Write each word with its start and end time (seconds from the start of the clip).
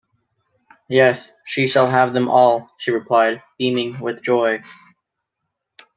“Yes, 0.89 1.31
she 1.45 1.67
shall 1.67 1.85
have 1.85 2.11
them 2.11 2.27
all,” 2.27 2.71
she 2.79 2.89
replied, 2.89 3.43
beaming 3.59 3.99
with 3.99 4.23
joy. 4.23 4.63